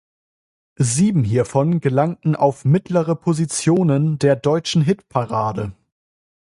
[0.79, 5.73] Sieben hiervon gelangten auf mittlere Positionen der deutschen Hitparade.